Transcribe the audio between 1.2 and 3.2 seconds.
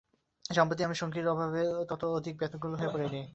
অভাবে তত অধিক ব্যাকুল হয়ে পড়ি নি।